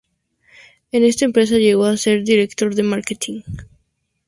En 0.91 1.03
esta 1.03 1.25
empresa 1.25 1.57
llegó 1.59 1.85
a 1.85 1.95
ser 1.95 2.23
Director 2.23 2.73
de 2.73 2.81
Marketing. 2.81 3.41